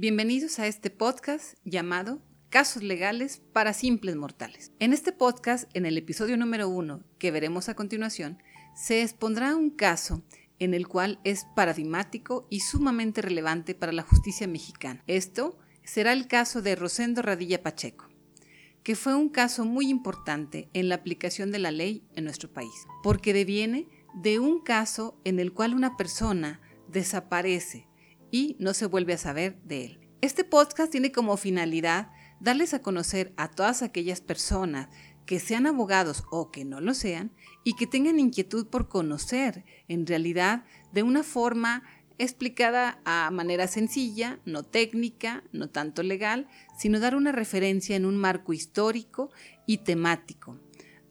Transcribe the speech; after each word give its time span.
Bienvenidos 0.00 0.60
a 0.60 0.68
este 0.68 0.90
podcast 0.90 1.54
llamado 1.64 2.22
Casos 2.50 2.84
legales 2.84 3.42
para 3.52 3.72
simples 3.72 4.14
mortales. 4.14 4.70
En 4.78 4.92
este 4.92 5.10
podcast, 5.10 5.68
en 5.74 5.86
el 5.86 5.98
episodio 5.98 6.36
número 6.36 6.68
uno 6.68 7.02
que 7.18 7.32
veremos 7.32 7.68
a 7.68 7.74
continuación, 7.74 8.40
se 8.76 9.02
expondrá 9.02 9.56
un 9.56 9.70
caso 9.70 10.22
en 10.60 10.72
el 10.72 10.86
cual 10.86 11.18
es 11.24 11.46
paradigmático 11.56 12.46
y 12.48 12.60
sumamente 12.60 13.22
relevante 13.22 13.74
para 13.74 13.90
la 13.90 14.04
justicia 14.04 14.46
mexicana. 14.46 15.02
Esto 15.08 15.58
será 15.82 16.12
el 16.12 16.28
caso 16.28 16.62
de 16.62 16.76
Rosendo 16.76 17.20
Radilla 17.20 17.64
Pacheco, 17.64 18.06
que 18.84 18.94
fue 18.94 19.16
un 19.16 19.28
caso 19.28 19.64
muy 19.64 19.88
importante 19.88 20.68
en 20.74 20.88
la 20.88 20.94
aplicación 20.94 21.50
de 21.50 21.58
la 21.58 21.72
ley 21.72 22.04
en 22.14 22.22
nuestro 22.22 22.52
país, 22.52 22.86
porque 23.02 23.32
deviene 23.32 23.88
de 24.14 24.38
un 24.38 24.60
caso 24.60 25.20
en 25.24 25.40
el 25.40 25.52
cual 25.52 25.74
una 25.74 25.96
persona 25.96 26.60
desaparece 26.86 27.87
y 28.30 28.56
no 28.58 28.74
se 28.74 28.86
vuelve 28.86 29.14
a 29.14 29.18
saber 29.18 29.60
de 29.62 29.84
él. 29.84 30.00
Este 30.20 30.44
podcast 30.44 30.90
tiene 30.90 31.12
como 31.12 31.36
finalidad 31.36 32.10
darles 32.40 32.74
a 32.74 32.82
conocer 32.82 33.32
a 33.36 33.48
todas 33.48 33.82
aquellas 33.82 34.20
personas 34.20 34.88
que 35.26 35.40
sean 35.40 35.66
abogados 35.66 36.24
o 36.30 36.50
que 36.50 36.64
no 36.64 36.80
lo 36.80 36.94
sean 36.94 37.32
y 37.62 37.74
que 37.74 37.86
tengan 37.86 38.18
inquietud 38.18 38.66
por 38.66 38.88
conocer 38.88 39.64
en 39.86 40.06
realidad 40.06 40.64
de 40.92 41.02
una 41.02 41.22
forma 41.22 41.82
explicada 42.18 43.00
a 43.04 43.30
manera 43.30 43.68
sencilla, 43.68 44.40
no 44.44 44.62
técnica, 44.62 45.44
no 45.52 45.68
tanto 45.68 46.02
legal, 46.02 46.48
sino 46.76 46.98
dar 46.98 47.14
una 47.14 47.32
referencia 47.32 47.94
en 47.94 48.06
un 48.06 48.16
marco 48.16 48.52
histórico 48.52 49.30
y 49.66 49.78
temático, 49.78 50.58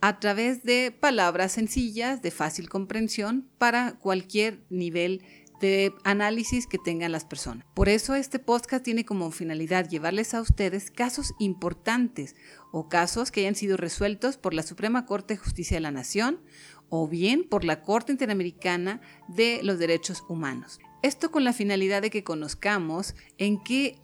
a 0.01 0.19
través 0.19 0.63
de 0.63 0.91
palabras 0.91 1.53
sencillas, 1.53 2.21
de 2.21 2.31
fácil 2.31 2.69
comprensión 2.69 3.47
para 3.57 3.93
cualquier 3.99 4.65
nivel 4.69 5.23
de 5.59 5.93
análisis 6.03 6.67
que 6.67 6.77
tengan 6.77 7.11
las 7.11 7.25
personas. 7.25 7.65
Por 7.73 7.89
eso 7.89 8.15
este 8.15 8.39
podcast 8.39 8.83
tiene 8.83 9.05
como 9.05 9.31
finalidad 9.31 9.89
llevarles 9.89 10.33
a 10.33 10.41
ustedes 10.41 10.91
casos 10.91 11.33
importantes 11.39 12.35
o 12.71 12.89
casos 12.89 13.31
que 13.31 13.41
hayan 13.41 13.55
sido 13.55 13.77
resueltos 13.77 14.37
por 14.37 14.53
la 14.53 14.63
Suprema 14.63 15.05
Corte 15.05 15.33
de 15.33 15.39
Justicia 15.39 15.77
de 15.77 15.81
la 15.81 15.91
Nación 15.91 16.41
o 16.89 17.07
bien 17.07 17.43
por 17.43 17.65
la 17.65 17.81
Corte 17.81 18.11
Interamericana 18.11 19.01
de 19.27 19.59
los 19.63 19.79
Derechos 19.79 20.23
Humanos. 20.29 20.79
Esto 21.03 21.31
con 21.31 21.43
la 21.43 21.53
finalidad 21.53 22.01
de 22.01 22.09
que 22.09 22.23
conozcamos 22.23 23.15
en 23.37 23.63
qué 23.63 23.99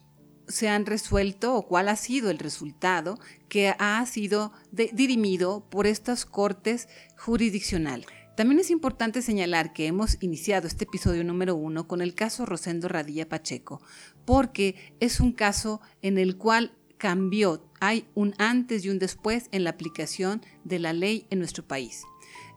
se 0.47 0.69
han 0.69 0.85
resuelto 0.85 1.55
o 1.55 1.67
cuál 1.67 1.89
ha 1.89 1.95
sido 1.95 2.29
el 2.29 2.37
resultado 2.37 3.17
que 3.47 3.73
ha 3.79 4.05
sido 4.05 4.51
dirimido 4.71 5.67
por 5.69 5.87
estas 5.87 6.25
cortes 6.25 6.89
jurisdiccionales. 7.17 8.07
También 8.35 8.59
es 8.59 8.71
importante 8.71 9.21
señalar 9.21 9.73
que 9.73 9.85
hemos 9.85 10.17
iniciado 10.21 10.65
este 10.65 10.85
episodio 10.85 11.23
número 11.23 11.55
uno 11.55 11.87
con 11.87 12.01
el 12.01 12.15
caso 12.15 12.47
Rosendo 12.47 12.87
Radilla 12.87 13.29
Pacheco, 13.29 13.79
porque 14.25 14.95
es 14.99 15.19
un 15.19 15.33
caso 15.33 15.81
en 16.01 16.17
el 16.17 16.37
cual 16.37 16.73
cambió, 16.97 17.69
hay 17.79 18.07
un 18.15 18.33
antes 18.39 18.85
y 18.85 18.89
un 18.89 18.97
después 18.97 19.49
en 19.51 19.63
la 19.63 19.69
aplicación 19.69 20.41
de 20.63 20.79
la 20.79 20.93
ley 20.93 21.27
en 21.29 21.39
nuestro 21.39 21.67
país 21.67 22.01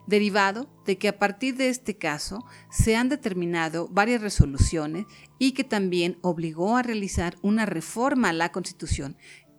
derivado 0.06 0.68
de 0.86 0.98
que 0.98 1.08
a 1.08 1.18
partir 1.18 1.56
de 1.56 1.68
este 1.68 1.96
caso 1.96 2.44
se 2.70 2.96
han 2.96 3.08
determinado 3.08 3.88
varias 3.88 4.20
resoluciones 4.20 5.04
y 5.38 5.52
que 5.52 5.64
también 5.64 6.18
obligó 6.22 6.76
a 6.76 6.82
realizar 6.82 7.36
una 7.42 7.66
reforma 7.66 8.30
a 8.30 8.32
la 8.32 8.52
Constitución 8.52 9.16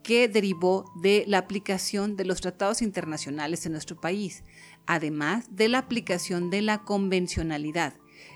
que 0.07 0.29
derivó 0.29 0.89
de 0.95 1.25
la 1.27 1.37
aplicación 1.37 2.15
de 2.15 2.23
los 2.23 2.39
tratados 2.39 2.81
internacionales 2.81 3.65
en 3.65 3.73
nuestro 3.73 3.99
país, 3.99 4.45
además 4.85 5.53
de 5.53 5.67
la 5.67 5.79
aplicación 5.79 6.49
de 6.49 6.61
la 6.61 6.85
convencionalidad, 6.85 7.93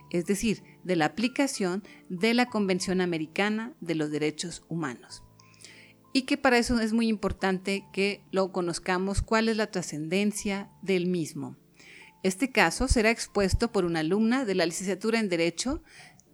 es 0.10 0.26
decir, 0.26 0.64
de 0.84 0.98
la 0.98 1.06
aplicación 1.06 1.82
de 2.10 2.34
la 2.34 2.48
Convención 2.48 3.00
Americana 3.00 3.74
de 3.80 3.96
los 3.96 4.12
Derechos 4.12 4.66
Humanos. 4.68 5.24
Y 6.12 6.24
que 6.24 6.36
para 6.36 6.58
eso 6.58 6.78
es 6.82 6.92
muy 6.92 7.08
importante 7.08 7.86
que 7.94 8.22
lo 8.32 8.52
conozcamos 8.52 9.22
cuál 9.22 9.48
es 9.48 9.56
la 9.56 9.72
trascendencia 9.72 10.70
del 10.82 11.08
mismo. 11.08 11.56
Este 12.22 12.52
caso 12.52 12.90
será 12.90 13.12
expuesto 13.12 13.72
por 13.72 13.86
una 13.86 14.02
alumna 14.02 14.44
de 14.44 14.56
la 14.56 14.66
licenciatura 14.66 15.20
en 15.20 15.30
Derecho, 15.30 15.82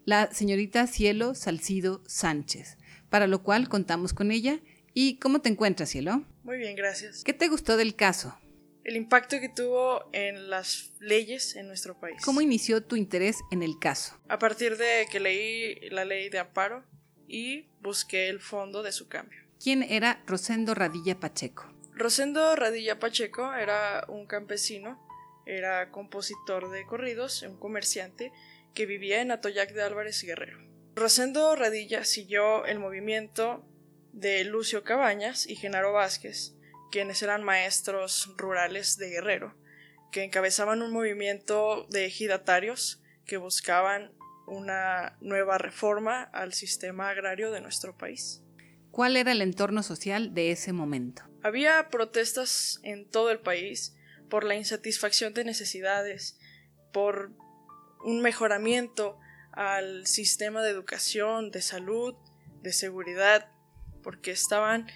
la 0.03 0.33
señorita 0.33 0.87
Cielo 0.87 1.35
Salcido 1.35 2.01
Sánchez, 2.07 2.79
para 3.11 3.27
lo 3.27 3.43
cual 3.43 3.69
contamos 3.69 4.13
con 4.13 4.31
ella. 4.31 4.59
¿Y 4.99 5.19
cómo 5.19 5.41
te 5.41 5.49
encuentras, 5.49 5.89
Cielo? 5.89 6.23
Muy 6.41 6.57
bien, 6.57 6.75
gracias. 6.75 7.23
¿Qué 7.23 7.31
te 7.31 7.49
gustó 7.49 7.77
del 7.77 7.95
caso? 7.95 8.35
el 8.83 8.95
impacto 8.95 9.39
que 9.39 9.49
tuvo 9.49 10.09
en 10.11 10.49
las 10.49 10.93
leyes 10.99 11.55
en 11.55 11.67
nuestro 11.67 11.99
país. 11.99 12.19
¿Cómo 12.23 12.41
inició 12.41 12.81
tu 12.81 12.95
interés 12.95 13.37
en 13.51 13.61
el 13.61 13.77
caso? 13.79 14.17
A 14.29 14.39
partir 14.39 14.77
de 14.77 15.05
que 15.11 15.19
leí 15.19 15.89
la 15.89 16.05
ley 16.05 16.29
de 16.29 16.39
amparo 16.39 16.83
y 17.27 17.67
busqué 17.81 18.29
el 18.29 18.39
fondo 18.39 18.81
de 18.81 18.93
su 18.93 19.07
cambio. 19.07 19.39
¿Quién 19.61 19.83
era 19.83 20.23
Rosendo 20.25 20.73
Radilla 20.73 21.19
Pacheco? 21.19 21.71
Rosendo 21.93 22.55
Radilla 22.55 22.97
Pacheco 22.97 23.53
era 23.53 24.05
un 24.07 24.25
campesino, 24.25 25.05
era 25.45 25.91
compositor 25.91 26.71
de 26.71 26.85
corridos, 26.87 27.43
un 27.43 27.59
comerciante 27.59 28.31
que 28.73 28.87
vivía 28.87 29.21
en 29.21 29.31
Atoyac 29.31 29.73
de 29.73 29.83
Álvarez 29.83 30.23
Guerrero. 30.23 30.57
Rosendo 30.95 31.55
Radilla 31.55 32.03
siguió 32.05 32.65
el 32.65 32.79
movimiento 32.79 33.63
de 34.17 34.43
Lucio 34.45 34.83
Cabañas 34.83 35.45
y 35.47 35.55
Genaro 35.55 35.93
Vázquez, 35.93 36.55
quienes 36.91 37.21
eran 37.21 37.43
maestros 37.43 38.33
rurales 38.35 38.97
de 38.97 39.11
Guerrero, 39.11 39.55
que 40.11 40.23
encabezaban 40.23 40.81
un 40.81 40.91
movimiento 40.91 41.85
de 41.91 42.05
ejidatarios 42.05 43.03
que 43.27 43.37
buscaban 43.37 44.11
una 44.47 45.17
nueva 45.21 45.59
reforma 45.59 46.23
al 46.23 46.53
sistema 46.53 47.09
agrario 47.09 47.51
de 47.51 47.61
nuestro 47.61 47.95
país. 47.95 48.41
¿Cuál 48.89 49.17
era 49.17 49.31
el 49.31 49.43
entorno 49.43 49.83
social 49.83 50.33
de 50.33 50.49
ese 50.49 50.73
momento? 50.73 51.21
Había 51.43 51.89
protestas 51.89 52.79
en 52.81 53.07
todo 53.07 53.29
el 53.29 53.39
país 53.39 53.95
por 54.29 54.43
la 54.43 54.55
insatisfacción 54.55 55.35
de 55.35 55.43
necesidades, 55.43 56.39
por 56.91 57.33
un 58.03 58.21
mejoramiento 58.21 59.19
al 59.51 60.07
sistema 60.07 60.63
de 60.63 60.71
educación, 60.71 61.51
de 61.51 61.61
salud, 61.61 62.15
de 62.63 62.73
seguridad, 62.73 63.51
porque 64.07 64.31
estaban 64.31 64.87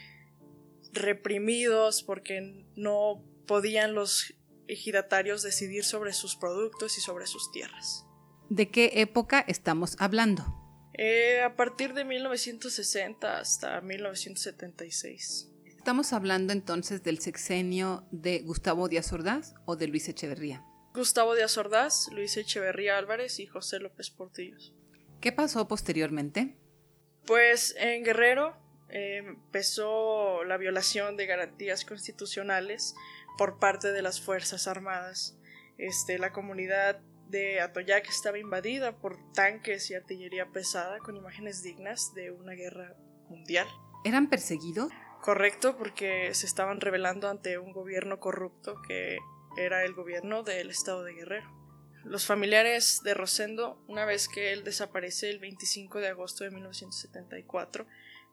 reprimidos 0.93 2.01
porque 2.01 2.65
no 2.77 3.21
podían 3.45 3.93
los 3.93 4.33
ejidatarios 4.69 5.43
decidir 5.43 5.83
sobre 5.83 6.13
sus 6.13 6.37
productos 6.37 6.97
y 6.97 7.01
sobre 7.01 7.27
sus 7.27 7.51
tierras. 7.51 8.05
¿De 8.47 8.71
qué 8.71 8.89
época 9.01 9.43
estamos 9.45 9.97
hablando? 9.99 10.45
Eh, 10.93 11.41
a 11.41 11.57
partir 11.57 11.93
de 11.93 12.05
1960 12.05 13.37
hasta 13.37 13.81
1976. 13.81 15.49
¿Estamos 15.65 16.13
hablando 16.13 16.53
entonces 16.53 17.03
del 17.03 17.19
sexenio 17.19 18.07
de 18.11 18.39
Gustavo 18.43 18.87
Díaz 18.87 19.11
Ordaz 19.11 19.55
o 19.65 19.75
de 19.75 19.89
Luis 19.89 20.07
Echeverría? 20.07 20.63
Gustavo 20.93 21.35
Díaz 21.35 21.57
Ordaz, 21.57 22.07
Luis 22.13 22.37
Echeverría 22.37 22.97
Álvarez 22.97 23.41
y 23.41 23.45
José 23.45 23.79
López 23.79 24.09
Portillos. 24.09 24.73
¿Qué 25.19 25.33
pasó 25.33 25.67
posteriormente? 25.67 26.55
Pues 27.25 27.75
en 27.77 28.05
Guerrero 28.05 28.60
empezó 28.91 30.43
la 30.43 30.57
violación 30.57 31.17
de 31.17 31.25
garantías 31.25 31.85
constitucionales 31.85 32.93
por 33.37 33.59
parte 33.59 33.91
de 33.91 34.01
las 34.01 34.21
Fuerzas 34.21 34.67
Armadas. 34.67 35.37
Este, 35.77 36.19
la 36.19 36.31
comunidad 36.31 36.99
de 37.29 37.61
Atoyac 37.61 38.07
estaba 38.09 38.37
invadida 38.37 38.97
por 38.97 39.17
tanques 39.33 39.89
y 39.89 39.95
artillería 39.95 40.47
pesada 40.51 40.99
con 40.99 41.15
imágenes 41.15 41.63
dignas 41.63 42.13
de 42.13 42.31
una 42.31 42.53
guerra 42.53 42.95
mundial. 43.29 43.67
¿Eran 44.03 44.29
perseguidos? 44.29 44.91
Correcto, 45.21 45.77
porque 45.77 46.33
se 46.33 46.45
estaban 46.45 46.81
rebelando 46.81 47.29
ante 47.29 47.57
un 47.57 47.71
gobierno 47.71 48.19
corrupto 48.19 48.75
que 48.87 49.17
era 49.55 49.85
el 49.85 49.93
gobierno 49.93 50.43
del 50.43 50.69
estado 50.69 51.03
de 51.03 51.13
Guerrero. 51.13 51.49
Los 52.03 52.25
familiares 52.25 53.01
de 53.03 53.13
Rosendo, 53.13 53.83
una 53.87 54.05
vez 54.05 54.27
que 54.27 54.51
él 54.53 54.63
desaparece 54.63 55.29
el 55.29 55.39
25 55.39 55.99
de 55.99 56.07
agosto 56.07 56.43
de 56.43 56.49
1974, 56.49 57.85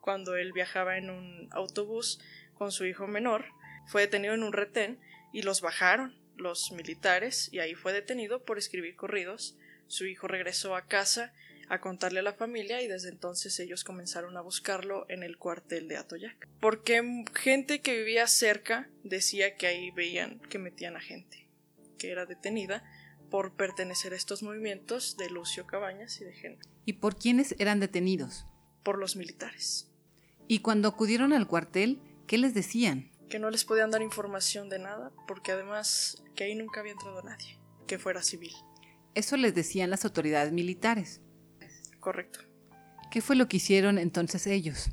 cuando 0.08 0.36
él 0.36 0.54
viajaba 0.54 0.96
en 0.96 1.10
un 1.10 1.50
autobús 1.52 2.18
con 2.54 2.72
su 2.72 2.86
hijo 2.86 3.06
menor, 3.06 3.44
fue 3.86 4.00
detenido 4.00 4.32
en 4.32 4.42
un 4.42 4.54
retén 4.54 4.98
y 5.34 5.42
los 5.42 5.60
bajaron 5.60 6.18
los 6.34 6.72
militares 6.72 7.50
y 7.52 7.58
ahí 7.58 7.74
fue 7.74 7.92
detenido 7.92 8.42
por 8.42 8.56
escribir 8.56 8.96
corridos. 8.96 9.58
Su 9.86 10.06
hijo 10.06 10.26
regresó 10.26 10.74
a 10.76 10.86
casa 10.86 11.34
a 11.68 11.82
contarle 11.82 12.20
a 12.20 12.22
la 12.22 12.32
familia 12.32 12.80
y 12.80 12.88
desde 12.88 13.10
entonces 13.10 13.60
ellos 13.60 13.84
comenzaron 13.84 14.34
a 14.38 14.40
buscarlo 14.40 15.04
en 15.10 15.22
el 15.22 15.36
cuartel 15.36 15.88
de 15.88 15.98
Atoyac. 15.98 16.48
Porque 16.58 17.02
gente 17.34 17.82
que 17.82 17.98
vivía 17.98 18.26
cerca 18.28 18.88
decía 19.04 19.56
que 19.56 19.66
ahí 19.66 19.90
veían 19.90 20.40
que 20.48 20.58
metían 20.58 20.96
a 20.96 21.00
gente, 21.00 21.50
que 21.98 22.10
era 22.10 22.24
detenida 22.24 22.82
por 23.30 23.56
pertenecer 23.56 24.14
a 24.14 24.16
estos 24.16 24.42
movimientos 24.42 25.18
de 25.18 25.28
Lucio 25.28 25.66
Cabañas 25.66 26.18
y 26.22 26.24
de 26.24 26.32
gente. 26.32 26.66
¿Y 26.86 26.94
por 26.94 27.18
quiénes 27.18 27.54
eran 27.58 27.78
detenidos? 27.78 28.46
Por 28.82 28.96
los 28.98 29.14
militares. 29.14 29.87
Y 30.48 30.60
cuando 30.60 30.88
acudieron 30.88 31.34
al 31.34 31.46
cuartel, 31.46 32.00
¿qué 32.26 32.38
les 32.38 32.54
decían? 32.54 33.12
Que 33.28 33.38
no 33.38 33.50
les 33.50 33.66
podían 33.66 33.90
dar 33.90 34.00
información 34.00 34.70
de 34.70 34.78
nada, 34.78 35.12
porque 35.26 35.52
además 35.52 36.24
que 36.34 36.44
ahí 36.44 36.54
nunca 36.54 36.80
había 36.80 36.92
entrado 36.92 37.22
nadie, 37.22 37.58
que 37.86 37.98
fuera 37.98 38.22
civil. 38.22 38.52
Eso 39.14 39.36
les 39.36 39.54
decían 39.54 39.90
las 39.90 40.06
autoridades 40.06 40.52
militares. 40.52 41.20
Correcto. 42.00 42.40
¿Qué 43.10 43.20
fue 43.20 43.36
lo 43.36 43.46
que 43.46 43.58
hicieron 43.58 43.98
entonces 43.98 44.46
ellos? 44.46 44.90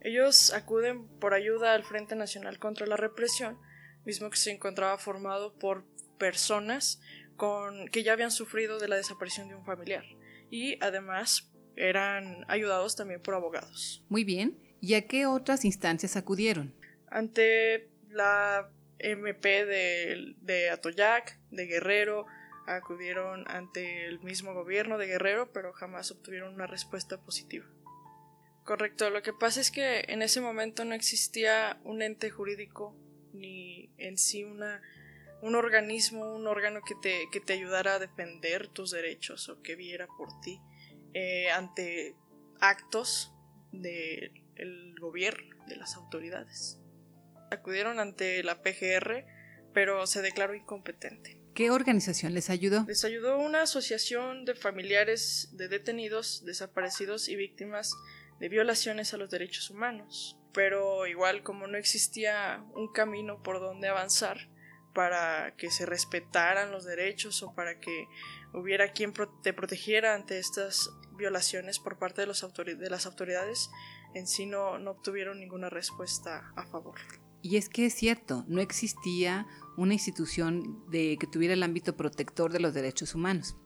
Ellos 0.00 0.52
acuden 0.52 1.06
por 1.18 1.34
ayuda 1.34 1.74
al 1.74 1.84
Frente 1.84 2.16
Nacional 2.16 2.58
contra 2.58 2.86
la 2.86 2.96
Represión, 2.96 3.58
mismo 4.06 4.30
que 4.30 4.36
se 4.38 4.52
encontraba 4.52 4.96
formado 4.96 5.58
por 5.58 5.84
personas 6.18 7.00
con, 7.36 7.88
que 7.88 8.02
ya 8.02 8.14
habían 8.14 8.30
sufrido 8.30 8.78
de 8.78 8.88
la 8.88 8.96
desaparición 8.96 9.48
de 9.48 9.56
un 9.56 9.64
familiar 9.64 10.04
y 10.50 10.82
además 10.82 11.50
eran 11.76 12.44
ayudados 12.48 12.96
también 12.96 13.20
por 13.20 13.34
abogados. 13.34 14.02
Muy 14.08 14.24
bien. 14.24 14.65
¿Y 14.80 14.94
a 14.94 15.06
qué 15.06 15.26
otras 15.26 15.64
instancias 15.64 16.16
acudieron? 16.16 16.74
Ante 17.08 17.88
la 18.10 18.70
MP 18.98 19.64
de, 19.64 20.34
de 20.40 20.70
Atoyac, 20.70 21.38
de 21.50 21.66
Guerrero, 21.66 22.26
acudieron 22.66 23.48
ante 23.48 24.06
el 24.06 24.20
mismo 24.20 24.54
gobierno 24.54 24.98
de 24.98 25.06
Guerrero, 25.06 25.52
pero 25.52 25.72
jamás 25.72 26.10
obtuvieron 26.10 26.54
una 26.54 26.66
respuesta 26.66 27.20
positiva. 27.20 27.66
Correcto, 28.64 29.10
lo 29.10 29.22
que 29.22 29.32
pasa 29.32 29.60
es 29.60 29.70
que 29.70 30.04
en 30.08 30.22
ese 30.22 30.40
momento 30.40 30.84
no 30.84 30.94
existía 30.94 31.78
un 31.84 32.02
ente 32.02 32.30
jurídico 32.30 32.96
ni 33.32 33.90
en 33.96 34.18
sí 34.18 34.42
una, 34.42 34.82
un 35.40 35.54
organismo, 35.54 36.34
un 36.34 36.48
órgano 36.48 36.80
que 36.86 36.96
te, 37.00 37.28
que 37.30 37.40
te 37.40 37.52
ayudara 37.52 37.94
a 37.94 37.98
defender 38.00 38.66
tus 38.66 38.90
derechos 38.90 39.48
o 39.48 39.62
que 39.62 39.76
viera 39.76 40.08
por 40.18 40.40
ti 40.40 40.60
eh, 41.14 41.48
ante 41.50 42.16
actos 42.58 43.32
del 44.56 44.94
gobierno, 44.98 45.56
de 45.66 45.76
las 45.76 45.96
autoridades. 45.96 46.78
Acudieron 47.50 48.00
ante 48.00 48.42
la 48.42 48.62
PGR, 48.62 49.24
pero 49.72 50.06
se 50.06 50.22
declaró 50.22 50.54
incompetente. 50.54 51.40
¿Qué 51.54 51.70
organización 51.70 52.34
les 52.34 52.50
ayudó? 52.50 52.84
Les 52.86 53.04
ayudó 53.04 53.38
una 53.38 53.62
asociación 53.62 54.44
de 54.44 54.54
familiares 54.54 55.48
de 55.52 55.68
detenidos, 55.68 56.44
desaparecidos 56.44 57.28
y 57.28 57.36
víctimas 57.36 57.92
de 58.38 58.48
violaciones 58.48 59.14
a 59.14 59.16
los 59.16 59.30
derechos 59.30 59.70
humanos. 59.70 60.38
Pero 60.52 61.06
igual 61.06 61.42
como 61.42 61.66
no 61.66 61.78
existía 61.78 62.64
un 62.74 62.92
camino 62.92 63.42
por 63.42 63.60
donde 63.60 63.88
avanzar 63.88 64.50
para 64.94 65.54
que 65.56 65.70
se 65.70 65.84
respetaran 65.84 66.72
los 66.72 66.84
derechos 66.84 67.42
o 67.42 67.54
para 67.54 67.78
que 67.80 68.06
hubiera 68.54 68.92
quien 68.92 69.12
te 69.42 69.52
protegiera 69.52 70.14
ante 70.14 70.38
estas 70.38 70.90
violaciones 71.16 71.78
por 71.78 71.98
parte 71.98 72.22
de, 72.22 72.26
los 72.26 72.40
de 72.42 72.90
las 72.90 73.06
autoridades, 73.06 73.70
en 74.18 74.26
sí 74.26 74.46
no, 74.46 74.78
no 74.78 74.92
obtuvieron 74.92 75.40
ninguna 75.40 75.70
respuesta 75.70 76.52
a 76.56 76.66
favor. 76.66 76.98
Y 77.42 77.56
es 77.56 77.68
que 77.68 77.86
es 77.86 77.94
cierto, 77.94 78.44
no 78.48 78.60
existía 78.60 79.46
una 79.76 79.92
institución 79.92 80.84
de, 80.90 81.16
que 81.20 81.26
tuviera 81.26 81.54
el 81.54 81.62
ámbito 81.62 81.96
protector 81.96 82.52
de 82.52 82.60
los 82.60 82.74
derechos 82.74 83.14
humanos. 83.14 83.56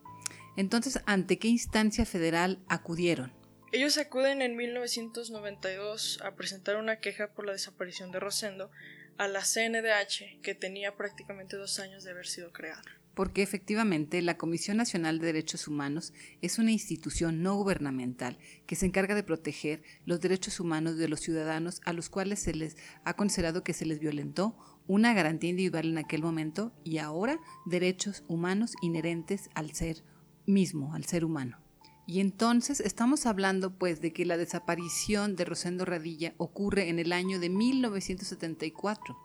Entonces, 0.56 1.00
¿ante 1.06 1.38
qué 1.38 1.48
instancia 1.48 2.04
federal 2.04 2.62
acudieron? 2.68 3.32
Ellos 3.72 3.98
acuden 3.98 4.42
en 4.42 4.56
1992 4.56 6.20
a 6.24 6.34
presentar 6.34 6.76
una 6.76 6.98
queja 6.98 7.32
por 7.32 7.46
la 7.46 7.52
desaparición 7.52 8.10
de 8.10 8.18
Rosendo 8.18 8.70
a 9.16 9.28
la 9.28 9.42
CNDH, 9.42 10.42
que 10.42 10.54
tenía 10.54 10.96
prácticamente 10.96 11.56
dos 11.56 11.78
años 11.78 12.02
de 12.02 12.10
haber 12.10 12.26
sido 12.26 12.52
creada. 12.52 12.99
Porque 13.20 13.42
efectivamente 13.42 14.22
la 14.22 14.38
Comisión 14.38 14.78
Nacional 14.78 15.18
de 15.18 15.26
Derechos 15.26 15.68
Humanos 15.68 16.14
es 16.40 16.58
una 16.58 16.72
institución 16.72 17.42
no 17.42 17.54
gubernamental 17.54 18.38
que 18.64 18.76
se 18.76 18.86
encarga 18.86 19.14
de 19.14 19.22
proteger 19.22 19.82
los 20.06 20.22
derechos 20.22 20.58
humanos 20.58 20.96
de 20.96 21.06
los 21.06 21.20
ciudadanos 21.20 21.82
a 21.84 21.92
los 21.92 22.08
cuales 22.08 22.40
se 22.40 22.54
les 22.54 22.78
ha 23.04 23.16
considerado 23.16 23.62
que 23.62 23.74
se 23.74 23.84
les 23.84 24.00
violentó 24.00 24.56
una 24.86 25.12
garantía 25.12 25.50
individual 25.50 25.90
en 25.90 25.98
aquel 25.98 26.22
momento 26.22 26.72
y 26.82 26.96
ahora 26.96 27.38
derechos 27.66 28.24
humanos 28.26 28.72
inherentes 28.80 29.50
al 29.54 29.74
ser 29.74 30.02
mismo, 30.46 30.94
al 30.94 31.04
ser 31.04 31.26
humano. 31.26 31.58
Y 32.06 32.20
entonces 32.20 32.80
estamos 32.80 33.26
hablando 33.26 33.76
pues 33.76 34.00
de 34.00 34.14
que 34.14 34.24
la 34.24 34.38
desaparición 34.38 35.36
de 35.36 35.44
Rosendo 35.44 35.84
Radilla 35.84 36.32
ocurre 36.38 36.88
en 36.88 36.98
el 36.98 37.12
año 37.12 37.38
de 37.38 37.50
1974 37.50 39.18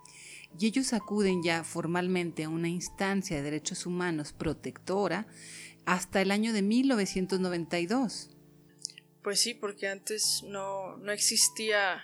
y 0.57 0.67
ellos 0.67 0.93
acuden 0.93 1.43
ya 1.43 1.63
formalmente 1.63 2.43
a 2.43 2.49
una 2.49 2.69
instancia 2.69 3.37
de 3.37 3.43
derechos 3.43 3.85
humanos 3.85 4.33
protectora 4.33 5.27
hasta 5.85 6.21
el 6.21 6.31
año 6.31 6.53
de 6.53 6.61
1992. 6.61 8.29
Pues 9.23 9.39
sí, 9.39 9.53
porque 9.53 9.87
antes 9.87 10.43
no, 10.47 10.97
no 10.97 11.11
existía 11.11 12.03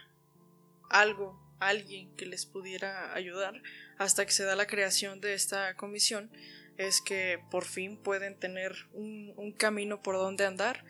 algo, 0.90 1.40
alguien 1.60 2.14
que 2.16 2.26
les 2.26 2.46
pudiera 2.46 3.14
ayudar 3.14 3.62
hasta 3.98 4.26
que 4.26 4.32
se 4.32 4.44
da 4.44 4.56
la 4.56 4.68
creación 4.68 5.22
de 5.22 5.34
esta 5.36 5.76
comisión 5.76 6.32
es 6.78 7.02
que 7.02 7.40
por 7.52 7.66
fin 7.66 7.98
pueden 7.98 8.38
tener 8.38 8.74
un, 8.94 9.54
camino 9.58 10.02
por 10.02 10.16
donde 10.16 10.46
andar 10.46 10.84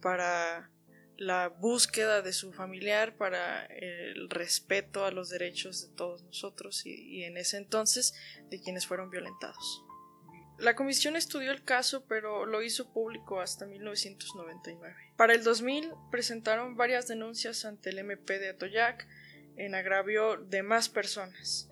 para 0.00 0.70
la 1.16 1.48
búsqueda 1.48 2.22
de 2.22 2.32
su 2.32 2.52
familiar, 2.52 3.16
para 3.16 3.66
el 3.66 4.28
respeto 4.30 5.04
a 5.04 5.10
los 5.10 5.30
derechos 5.30 5.88
de 5.88 5.96
todos 5.96 6.22
nosotros 6.22 6.84
y, 6.84 7.24
en 7.24 7.36
ese 7.36 7.56
entonces 7.56 8.14
de 8.50 8.60
quienes 8.60 8.86
fueron 8.86 9.10
violentados. 9.10 9.84
La 10.58 10.76
comisión 10.76 11.16
estudió 11.16 11.50
el 11.50 11.64
caso, 11.64 12.04
pero 12.06 12.46
lo 12.46 12.62
hizo 12.62 12.92
público 12.92 13.40
hasta 13.40 13.66
1999. 13.66 14.94
Para 15.16 15.34
el 15.34 15.42
2000 15.42 15.92
presentaron 16.10 16.76
varias 16.76 17.08
denuncias 17.08 17.64
ante 17.64 17.90
el 17.90 17.98
MP 17.98 18.38
de 18.38 18.50
Atoyac 18.50 19.06
en 19.56 19.74
agravio 19.74 20.36
de 20.36 20.62
más 20.62 20.88
personas, 20.88 21.68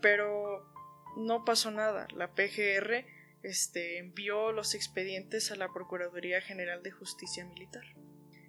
pero 0.00 0.68
no 1.16 1.44
pasó 1.44 1.70
nada. 1.70 2.08
La 2.14 2.34
PGR 2.34 3.06
este, 3.42 3.98
envió 3.98 4.52
los 4.52 4.74
expedientes 4.74 5.52
a 5.52 5.56
la 5.56 5.68
Procuraduría 5.72 6.40
General 6.40 6.82
de 6.82 6.90
Justicia 6.90 7.44
Militar. 7.44 7.84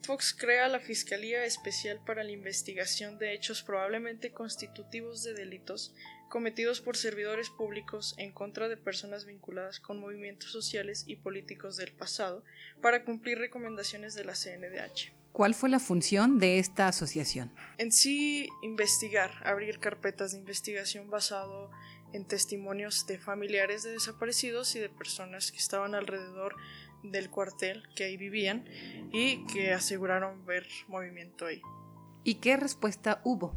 Fox 0.06 0.36
crea 0.38 0.68
la 0.68 0.80
Fiscalía 0.80 1.46
Especial 1.46 2.00
para 2.06 2.24
la 2.24 2.32
Investigación 2.32 3.18
de 3.18 3.34
Hechos 3.34 3.64
probablemente 3.64 4.32
constitutivos 4.32 5.24
de 5.24 5.34
delitos 5.34 5.96
cometidos 6.30 6.82
por 6.82 6.96
servidores 6.96 7.50
públicos 7.50 8.14
en 8.18 8.32
contra 8.32 8.68
de 8.68 8.78
personas 8.78 9.26
vinculadas 9.26 9.80
con 9.80 10.00
movimientos 10.00 10.52
sociales 10.52 11.06
y 11.08 11.16
políticos 11.16 11.78
del 11.78 11.92
pasado 11.92 12.44
para 12.82 13.04
cumplir 13.04 13.40
recomendaciones 13.40 14.14
de 14.14 14.26
la 14.26 14.34
CNDH. 14.34 15.14
¿Cuál 15.32 15.54
fue 15.54 15.70
la 15.70 15.80
función 15.80 16.40
de 16.40 16.60
esta 16.60 16.88
asociación? 16.88 17.52
En 17.78 17.92
sí, 17.92 18.48
investigar, 18.62 19.32
abrir 19.44 19.80
carpetas 19.80 20.32
de 20.32 20.38
investigación 20.38 21.10
basado 21.10 21.72
en 22.14 22.26
testimonios 22.26 23.06
de 23.08 23.18
familiares 23.18 23.84
de 23.84 23.92
desaparecidos 23.92 24.76
y 24.76 24.80
de 24.80 24.90
personas 24.90 25.52
que 25.52 25.58
estaban 25.58 25.96
alrededor 25.96 26.56
del 27.12 27.30
cuartel 27.30 27.84
que 27.96 28.06
ahí 28.06 28.18
vivían 28.18 28.66
y 29.12 29.46
que 29.48 29.72
aseguraron 29.72 30.46
ver 30.46 30.68
movimiento 30.88 31.46
ahí. 31.46 31.62
¿Y 32.24 32.36
qué 32.36 32.58
respuesta 32.58 33.22
hubo? 33.24 33.54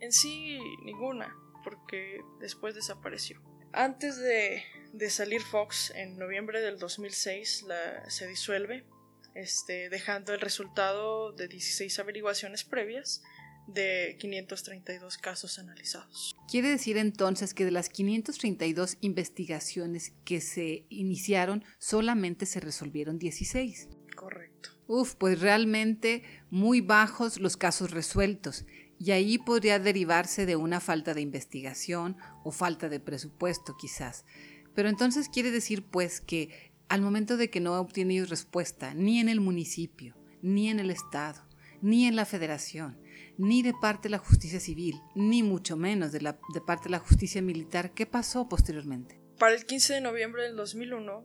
En 0.00 0.12
sí, 0.12 0.58
ninguna, 0.84 1.34
porque 1.64 2.20
después 2.40 2.74
desapareció. 2.74 3.40
Antes 3.72 4.18
de, 4.18 4.62
salir 5.10 5.40
Fox, 5.42 5.92
en 5.96 6.16
noviembre 6.16 6.60
del 6.60 6.78
2006, 6.78 7.64
la, 7.64 8.08
se 8.08 8.28
disuelve, 8.28 8.84
este, 9.34 9.88
dejando 9.88 10.32
el 10.32 10.40
resultado 10.40 11.32
de 11.32 11.48
16 11.48 11.98
averiguaciones 11.98 12.62
previas 12.62 13.22
de 13.66 14.16
532 14.18 15.18
casos 15.18 15.58
analizados. 15.58 16.36
Quiere 16.50 16.68
decir 16.68 16.96
entonces 16.96 17.54
que 17.54 17.64
de 17.64 17.70
las 17.70 17.88
532 17.88 18.98
investigaciones 19.00 20.12
que 20.24 20.40
se 20.40 20.86
iniciaron, 20.88 21.64
solamente 21.78 22.46
se 22.46 22.60
resolvieron 22.60 23.18
16. 23.18 23.88
Correcto. 24.14 24.70
Uf, 24.86 25.14
pues 25.14 25.40
realmente 25.40 26.22
muy 26.50 26.80
bajos 26.80 27.40
los 27.40 27.56
casos 27.56 27.90
resueltos. 27.90 28.66
Y 28.98 29.10
ahí 29.10 29.38
podría 29.38 29.78
derivarse 29.78 30.46
de 30.46 30.56
una 30.56 30.80
falta 30.80 31.14
de 31.14 31.20
investigación 31.20 32.16
o 32.44 32.52
falta 32.52 32.88
de 32.88 33.00
presupuesto 33.00 33.76
quizás. 33.76 34.24
Pero 34.74 34.88
entonces 34.88 35.28
quiere 35.28 35.50
decir 35.50 35.84
pues 35.84 36.20
que 36.20 36.72
al 36.88 37.00
momento 37.00 37.36
de 37.36 37.50
que 37.50 37.60
no 37.60 37.78
obtiene 37.80 38.24
respuesta 38.24 38.94
ni 38.94 39.20
en 39.20 39.28
el 39.28 39.40
municipio, 39.40 40.16
ni 40.42 40.68
en 40.68 40.78
el 40.78 40.90
Estado, 40.90 41.42
ni 41.80 42.06
en 42.06 42.16
la 42.16 42.24
federación, 42.24 42.98
ni 43.38 43.62
de 43.62 43.74
parte 43.74 44.04
de 44.04 44.10
la 44.10 44.18
justicia 44.18 44.60
civil, 44.60 45.00
ni 45.14 45.42
mucho 45.42 45.76
menos 45.76 46.12
de, 46.12 46.20
la, 46.20 46.38
de 46.52 46.60
parte 46.60 46.84
de 46.84 46.90
la 46.90 46.98
justicia 46.98 47.42
militar. 47.42 47.92
¿Qué 47.92 48.06
pasó 48.06 48.48
posteriormente? 48.48 49.20
Para 49.38 49.54
el 49.54 49.66
15 49.66 49.94
de 49.94 50.00
noviembre 50.00 50.42
del 50.44 50.56
2001, 50.56 51.24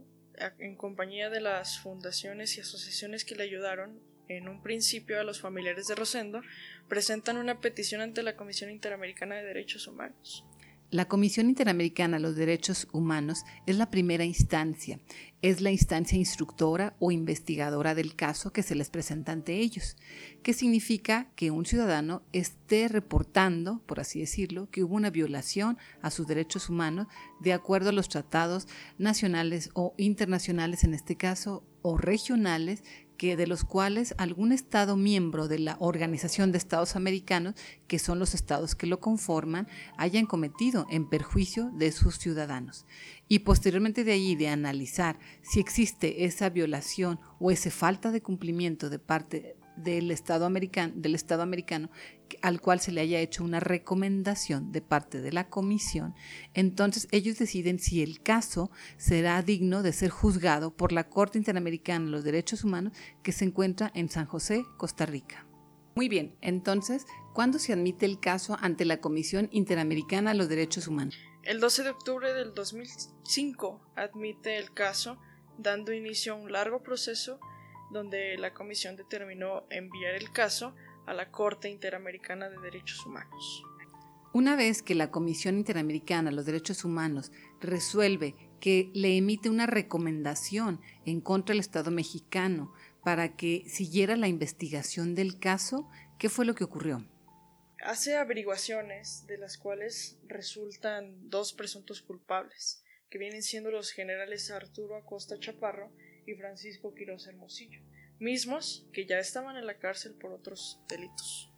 en 0.59 0.75
compañía 0.75 1.29
de 1.29 1.41
las 1.41 1.79
fundaciones 1.79 2.57
y 2.57 2.61
asociaciones 2.61 3.25
que 3.25 3.35
le 3.35 3.43
ayudaron, 3.43 3.99
en 4.27 4.47
un 4.47 4.61
principio 4.61 5.19
a 5.19 5.23
los 5.23 5.41
familiares 5.41 5.87
de 5.87 5.95
Rosendo, 5.95 6.41
presentan 6.87 7.37
una 7.37 7.59
petición 7.59 8.01
ante 8.01 8.23
la 8.23 8.35
Comisión 8.35 8.69
Interamericana 8.69 9.35
de 9.35 9.43
Derechos 9.43 9.87
Humanos. 9.87 10.45
La 10.91 11.05
Comisión 11.05 11.50
Interamericana 11.50 12.17
de 12.17 12.24
los 12.24 12.36
Derechos 12.36 12.88
Humanos 12.91 13.43
es 13.67 13.77
la 13.77 13.91
primera 13.91 14.25
instancia, 14.25 15.00
es 15.43 15.62
la 15.62 15.69
instancia 15.69 16.17
instructora 16.17 16.96
o 16.98 17.12
investigadora 17.12 17.93
del 17.93 18.15
caso 18.15 18.51
que 18.51 18.63
se 18.63 18.74
les 18.74 18.89
presenta 18.89 19.31
ante 19.31 19.58
ellos, 19.58 19.98
que 20.41 20.51
significa 20.51 21.29
que 21.36 21.51
un 21.51 21.67
ciudadano 21.67 22.24
esté 22.34 22.88
reportando, 22.88 23.84
por 23.86 24.00
así 24.00 24.19
decirlo, 24.19 24.67
que 24.72 24.84
hubo 24.84 24.96
una 24.96 25.12
violación 25.12 25.77
a 26.01 26.10
sus 26.10 26.25
derechos 26.25 26.69
humanos 26.69 27.05
de 27.39 27.53
acuerdo 27.53 27.89
a 27.89 27.93
los 27.93 28.10
tratados 28.10 28.67
nacionales 28.98 29.69
o 29.75 29.93
internacionales 29.98 30.84
en 30.84 30.96
este 30.96 31.15
caso, 31.15 31.63
o 31.84 31.98
regionales 31.98 32.84
que 33.19 33.35
de 33.35 33.47
los 33.47 33.65
cuales 33.65 34.15
algún 34.17 34.53
Estado 34.53 34.95
miembro 34.95 35.49
de 35.49 35.59
la 35.59 35.75
Organización 35.81 36.53
de 36.53 36.57
Estados 36.57 36.95
Americanos, 36.95 37.53
que 37.88 37.99
son 37.99 38.17
los 38.17 38.33
estados 38.33 38.75
que 38.75 38.88
lo 38.88 39.01
conforman, 39.01 39.67
hayan 39.97 40.25
cometido 40.25 40.88
en 40.89 41.09
perjuicio 41.09 41.69
de 41.73 41.91
sus 41.91 42.17
ciudadanos. 42.17 42.85
Y 43.27 43.39
posteriormente 43.39 44.05
de 44.05 44.13
allí 44.13 44.38
de 44.38 44.47
analizar 44.47 45.19
si 45.41 45.59
existe 45.59 46.23
esa 46.23 46.49
violación 46.49 47.19
o 47.39 47.51
esa 47.51 47.69
falta 47.69 48.11
de 48.11 48.21
cumplimiento 48.21 48.89
de 48.89 48.99
parte 48.99 49.57
del 49.83 50.12
Estado 50.12 50.45
americano, 50.45 50.93
del 50.95 51.15
Estado 51.15 51.41
americano 51.41 51.89
al 52.41 52.62
cual 52.62 52.79
se 52.79 52.91
le 52.91 53.01
haya 53.01 53.19
hecho 53.19 53.43
una 53.43 53.59
recomendación 53.59 54.71
de 54.71 54.81
parte 54.81 55.21
de 55.21 55.31
la 55.31 55.50
comisión, 55.50 56.13
entonces 56.53 57.07
ellos 57.12 57.39
deciden 57.39 57.79
si 57.79 58.03
el 58.03 58.21
caso 58.21 58.71
será 58.98 59.41
digno 59.41 59.81
de 59.81 59.93
ser 59.93 60.09
juzgado 60.09 60.75
por 60.75 60.91
la 60.91 61.09
Corte 61.09 61.38
Interamericana 61.38 62.05
de 62.05 62.12
los 62.12 62.24
Derechos 62.24 62.63
Humanos 62.63 62.93
que 63.24 63.31
se 63.31 63.45
encuentra 63.45 63.91
en 63.95 64.09
San 64.09 64.25
José, 64.25 64.63
Costa 64.77 65.05
Rica. 65.05 65.45
Muy 65.95 66.07
bien, 66.07 66.36
entonces, 66.41 67.05
¿cuándo 67.33 67.59
se 67.59 67.74
admite 67.74 68.05
el 68.05 68.19
caso 68.19 68.57
ante 68.62 68.86
la 68.86 69.01
Comisión 69.01 69.50
Interamericana 69.51 70.31
de 70.31 70.38
los 70.38 70.48
Derechos 70.48 70.88
Humanos? 70.88 71.17
El 71.43 71.59
12 71.59 71.83
de 71.83 71.89
octubre 71.89 72.33
del 72.33 72.53
2005 72.53 73.81
admite 73.95 74.57
el 74.57 74.74
caso, 74.74 75.19
dando 75.57 75.91
inicio 75.91 76.33
a 76.33 76.36
un 76.36 76.51
largo 76.51 76.83
proceso 76.83 77.39
donde 77.89 78.38
la 78.38 78.53
comisión 78.53 78.96
determinó 78.96 79.63
enviar 79.69 80.15
el 80.15 80.31
caso 80.31 80.75
a 81.05 81.13
la 81.13 81.31
Corte 81.31 81.69
Interamericana 81.69 82.50
de 82.50 82.60
Derechos 82.60 83.05
Humanos. 83.05 83.63
Una 84.31 84.55
vez 84.55 84.84
que 84.84 84.93
la 84.93 85.10
Comisión 85.10 85.58
Interamericana 85.58 86.29
de 86.29 86.36
los 86.36 86.46
Derechos 86.46 86.86
Humanos 86.86 87.31
resuelve 87.60 88.36
que 88.60 88.91
le 88.93 89.17
emite 89.17 89.50
una 89.50 89.65
recomendación 89.65 90.79
en 91.05 91.19
contra 91.19 91.53
del 91.53 91.62
Estado 91.62 91.89
mexicano 91.89 92.72
para 93.03 93.36
que 93.36 93.63
siguiera 93.67 94.15
la 94.17 94.27
investigación 94.27 95.15
del 95.15 95.39
caso, 95.39 95.89
¿qué 96.19 96.29
fue 96.29 96.46
lo 96.46 96.53
que 96.53 96.63
ocurrió? 96.63 97.08
Hace 97.84 98.17
averiguaciones 98.17 99.25
de 99.25 99.38
las 99.38 99.58
cuales 99.58 100.19
resultan 100.27 101.29
dos 101.29 101.53
presuntos 101.53 102.01
culpables, 102.01 102.84
que 103.10 103.17
vienen 103.17 103.41
siendo 103.41 103.72
los 103.72 103.91
generales 103.91 104.51
Arturo 104.51 104.96
Acosta 104.96 105.39
Chaparro 105.39 105.91
y 106.29 106.36
Francisco 106.36 106.93
Quiroz 106.93 107.27
Hermosillo 107.27 107.81
mismos 108.19 108.86
que 108.93 109.05
ya 109.05 109.17
estaban 109.17 109.57
en 109.57 109.65
la 109.65 109.77
cárcel 109.77 110.13
por 110.13 110.31
otros 110.31 110.79
delitos. 110.88 111.51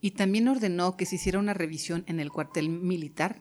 Y 0.00 0.12
también 0.12 0.48
ordenó 0.48 0.96
que 0.96 1.06
se 1.06 1.16
hiciera 1.16 1.38
una 1.38 1.54
revisión 1.54 2.04
en 2.06 2.20
el 2.20 2.30
cuartel 2.30 2.68
militar. 2.68 3.40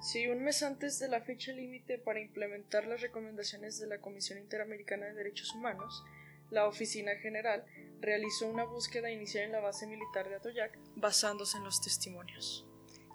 Sí, 0.00 0.26
un 0.28 0.42
mes 0.42 0.62
antes 0.62 0.98
de 0.98 1.08
la 1.08 1.20
fecha 1.20 1.52
límite 1.52 1.98
para 1.98 2.20
implementar 2.20 2.86
las 2.86 3.02
recomendaciones 3.02 3.78
de 3.78 3.86
la 3.86 4.00
Comisión 4.00 4.38
Interamericana 4.38 5.06
de 5.06 5.14
Derechos 5.14 5.54
Humanos, 5.54 6.02
la 6.50 6.66
Oficina 6.66 7.12
General 7.16 7.64
realizó 8.00 8.48
una 8.48 8.64
búsqueda 8.64 9.10
inicial 9.10 9.44
en 9.44 9.52
la 9.52 9.60
base 9.60 9.86
militar 9.86 10.28
de 10.28 10.36
Atoyac 10.36 10.78
basándose 10.96 11.58
en 11.58 11.64
los 11.64 11.82
testimonios. 11.82 12.66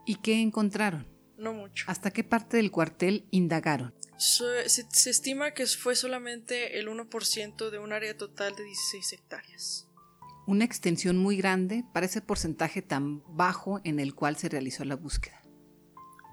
¿Y 0.05 0.17
qué 0.17 0.39
encontraron? 0.39 1.14
No 1.37 1.53
mucho. 1.53 1.85
¿Hasta 1.87 2.11
qué 2.11 2.23
parte 2.23 2.57
del 2.57 2.71
cuartel 2.71 3.25
indagaron? 3.31 3.93
Se, 4.17 4.65
estima 5.09 5.51
que 5.51 5.65
fue 5.67 5.95
solamente 5.95 6.79
el 6.79 6.87
1% 6.87 7.69
de 7.69 7.79
un 7.79 7.91
área 7.91 8.15
total 8.15 8.55
de 8.55 8.63
16 8.63 9.13
hectáreas. 9.13 9.87
Una 10.47 10.63
extensión 10.63 11.17
muy 11.17 11.37
grande 11.37 11.83
para 11.93 12.05
ese 12.05 12.21
porcentaje 12.21 12.81
tan 12.81 13.23
bajo 13.35 13.81
en 13.83 13.99
el 13.99 14.15
cual 14.15 14.37
se 14.37 14.47
realizó 14.47 14.85
la 14.85 14.95
búsqueda. 14.95 15.41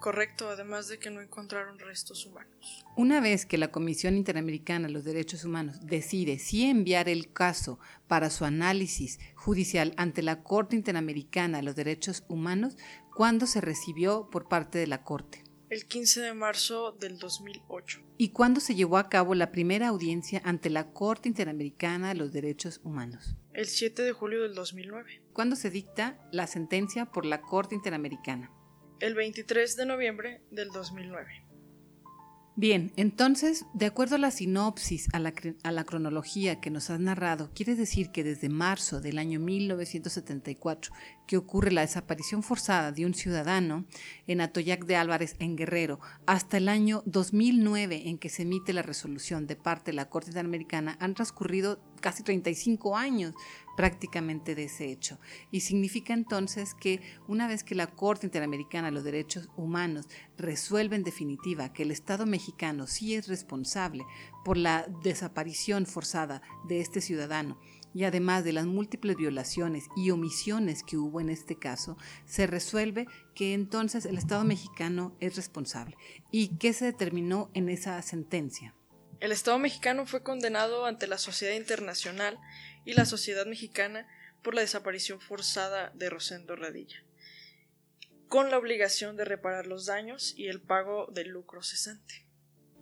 Correcto, 0.02 0.50
además 0.50 0.88
de 0.88 0.98
que 0.98 1.12
no 1.12 1.20
encontraron 1.20 1.78
restos 1.78 2.26
humanos. 2.26 2.84
Una 2.96 3.20
vez 3.20 3.46
que 3.46 3.56
la 3.56 3.70
Comisión 3.70 4.16
Interamericana 4.16 4.88
de 4.88 4.92
los 4.92 5.04
Derechos 5.04 5.44
Humanos 5.44 5.76
decide 5.86 6.40
si 6.40 6.64
enviar 6.64 7.08
el 7.08 7.32
caso 7.32 7.78
para 8.08 8.28
su 8.28 8.44
análisis 8.44 9.20
judicial 9.36 9.94
ante 9.96 10.22
la 10.22 10.42
Corte 10.42 10.74
Interamericana 10.74 11.58
de 11.58 11.62
los 11.62 11.76
Derechos 11.76 12.24
Humanos, 12.26 12.76
¿cuándo 13.14 13.46
se 13.46 13.60
recibió 13.60 14.28
por 14.28 14.48
parte 14.48 14.78
de 14.78 14.88
la 14.88 15.04
Corte? 15.04 15.44
el 15.70 15.86
15 15.86 16.20
de 16.20 16.34
marzo 16.34 16.92
del 17.00 17.18
2008. 17.18 18.02
¿Y 18.18 18.28
cuándo 18.28 18.60
se 18.60 18.74
llevó 18.74 18.98
a 18.98 19.08
cabo 19.08 19.34
la 19.34 19.52
primera 19.52 19.88
audiencia 19.88 20.42
ante 20.44 20.68
la 20.68 20.92
Corte 20.92 21.30
Interamericana 21.30 22.08
de 22.08 22.14
los 22.16 22.30
Derechos 22.30 22.80
Humanos? 22.84 23.36
El 23.54 23.64
7 23.64 24.02
de 24.02 24.12
julio 24.12 24.42
del 24.42 24.54
2009. 24.54 25.22
¿Cuándo 25.32 25.56
se 25.56 25.70
dicta 25.70 26.18
la 26.30 26.46
sentencia 26.46 27.06
por 27.06 27.24
la 27.24 27.40
Corte 27.40 27.74
Interamericana? 27.74 28.50
El 29.02 29.16
23 29.16 29.74
de 29.74 29.84
noviembre 29.84 30.42
del 30.52 30.68
2009. 30.68 31.26
Bien, 32.54 32.92
entonces, 32.94 33.64
de 33.74 33.86
acuerdo 33.86 34.14
a 34.14 34.18
la 34.18 34.30
sinopsis, 34.30 35.08
a 35.12 35.18
la, 35.18 35.34
a 35.64 35.72
la, 35.72 35.82
cronología 35.82 36.60
que 36.60 36.70
nos 36.70 36.88
has 36.88 37.00
narrado, 37.00 37.50
quiere 37.52 37.74
decir 37.74 38.12
que 38.12 38.22
desde 38.22 38.48
marzo 38.48 39.00
del 39.00 39.18
año 39.18 39.40
1974, 39.40 40.92
que 41.32 41.38
ocurre 41.38 41.72
la 41.72 41.80
desaparición 41.80 42.42
forzada 42.42 42.92
de 42.92 43.06
un 43.06 43.14
ciudadano 43.14 43.86
en 44.26 44.42
Atoyac 44.42 44.84
de 44.84 44.96
Álvarez, 44.96 45.34
en 45.38 45.56
Guerrero, 45.56 45.98
hasta 46.26 46.58
el 46.58 46.68
año 46.68 47.02
2009, 47.06 48.10
en 48.10 48.18
que 48.18 48.28
se 48.28 48.42
emite 48.42 48.74
la 48.74 48.82
resolución 48.82 49.46
de 49.46 49.56
parte 49.56 49.92
de 49.92 49.94
la 49.94 50.10
Corte 50.10 50.28
Interamericana, 50.28 50.98
han 51.00 51.14
transcurrido 51.14 51.80
casi 52.02 52.22
35 52.22 52.98
años 52.98 53.34
prácticamente 53.78 54.54
de 54.54 54.64
ese 54.64 54.90
hecho. 54.90 55.18
Y 55.50 55.60
significa 55.60 56.12
entonces 56.12 56.74
que 56.74 57.00
una 57.28 57.48
vez 57.48 57.64
que 57.64 57.74
la 57.74 57.86
Corte 57.86 58.26
Interamericana 58.26 58.88
de 58.88 58.92
los 58.92 59.04
Derechos 59.04 59.48
Humanos 59.56 60.08
resuelve 60.36 60.96
en 60.96 61.02
definitiva 61.02 61.72
que 61.72 61.84
el 61.84 61.92
Estado 61.92 62.26
mexicano 62.26 62.86
sí 62.86 63.14
es 63.14 63.26
responsable 63.28 64.04
por 64.44 64.58
la 64.58 64.86
desaparición 65.02 65.86
forzada 65.86 66.42
de 66.68 66.80
este 66.80 67.00
ciudadano, 67.00 67.58
y 67.94 68.04
además 68.04 68.44
de 68.44 68.52
las 68.52 68.66
múltiples 68.66 69.16
violaciones 69.16 69.84
y 69.96 70.10
omisiones 70.10 70.82
que 70.82 70.96
hubo 70.96 71.20
en 71.20 71.28
este 71.28 71.58
caso, 71.58 71.96
se 72.24 72.46
resuelve 72.46 73.06
que 73.34 73.54
entonces 73.54 74.06
el 74.06 74.18
Estado 74.18 74.44
mexicano 74.44 75.16
es 75.20 75.36
responsable. 75.36 75.96
¿Y 76.30 76.56
qué 76.58 76.72
se 76.72 76.86
determinó 76.86 77.50
en 77.54 77.68
esa 77.68 78.00
sentencia? 78.02 78.74
El 79.20 79.32
Estado 79.32 79.58
mexicano 79.58 80.06
fue 80.06 80.22
condenado 80.22 80.84
ante 80.84 81.06
la 81.06 81.18
sociedad 81.18 81.54
internacional 81.54 82.38
y 82.84 82.94
la 82.94 83.04
sociedad 83.04 83.46
mexicana 83.46 84.06
por 84.42 84.54
la 84.54 84.62
desaparición 84.62 85.20
forzada 85.20 85.92
de 85.94 86.10
Rosendo 86.10 86.56
Radilla, 86.56 87.04
con 88.28 88.50
la 88.50 88.58
obligación 88.58 89.16
de 89.16 89.24
reparar 89.24 89.66
los 89.66 89.86
daños 89.86 90.34
y 90.36 90.48
el 90.48 90.60
pago 90.60 91.06
del 91.12 91.28
lucro 91.28 91.62
cesante. 91.62 92.26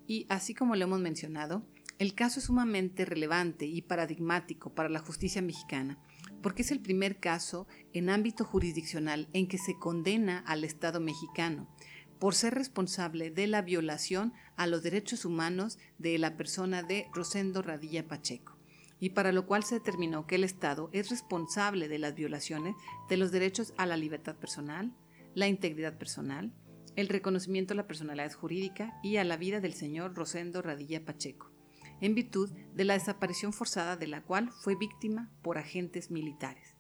Y 0.07 0.27
así 0.29 0.55
como 0.55 0.75
lo 0.77 0.85
hemos 0.85 1.01
mencionado, 1.01 1.65
el 2.01 2.15
caso 2.15 2.41
es 2.41 2.47
sumamente 2.47 3.05
relevante 3.05 3.67
y 3.67 3.83
paradigmático 3.83 4.75
para 4.75 4.89
la 4.89 5.01
justicia 5.01 5.43
mexicana, 5.43 5.99
porque 6.43 6.63
es 6.63 6.71
el 6.71 6.81
primer 6.81 7.21
caso 7.21 7.67
en 7.93 8.09
ámbito 8.09 8.47
jurisdiccional 8.47 9.29
en 9.35 9.47
que 9.47 9.59
se 9.59 9.79
condena 9.79 10.39
al 10.47 10.65
Estado 10.65 10.99
mexicano 10.99 11.69
por 12.19 12.35
ser 12.35 12.55
responsable 12.55 13.31
de 13.31 13.47
la 13.47 13.61
violación 13.61 14.33
a 14.57 14.67
los 14.67 14.83
derechos 14.83 15.27
humanos 15.27 15.79
de 15.99 16.17
la 16.17 16.39
persona 16.39 16.83
de 16.83 17.07
Rosendo 17.13 17.61
Radilla 17.61 18.09
Pacheco, 18.09 18.57
y 18.99 19.11
para 19.11 19.31
lo 19.31 19.45
cual 19.45 19.63
se 19.65 19.75
determinó 19.75 20.27
que 20.27 20.37
el 20.37 20.45
Estado 20.45 20.89
es 20.95 21.11
responsable 21.11 21.87
de 21.89 21.99
las 21.99 22.15
violaciones 22.15 22.77
de 23.11 23.19
los 23.19 23.31
derechos 23.31 23.75
a 23.77 23.85
la 23.85 23.99
libertad 23.99 24.37
personal, 24.37 24.97
la 25.35 25.49
integridad 25.49 25.99
personal, 25.99 26.51
el 26.97 27.09
reconocimiento 27.09 27.75
de 27.75 27.77
la 27.77 27.87
personalidad 27.87 28.33
jurídica 28.33 28.99
y 29.03 29.17
a 29.17 29.25
la 29.25 29.37
vida 29.37 29.61
del 29.61 29.75
señor 29.75 30.15
Rosendo 30.15 30.63
Radilla 30.63 31.05
Pacheco, 31.05 31.60
en 32.01 32.15
virtud 32.15 32.51
de 32.75 32.85
la 32.85 32.95
desaparición 32.95 33.53
forzada 33.53 33.97
de 33.97 34.07
la 34.07 34.23
cual 34.23 34.51
fue 34.51 34.75
víctima 34.77 35.31
por 35.43 35.59
agentes 35.59 36.11
militares. 36.11 36.77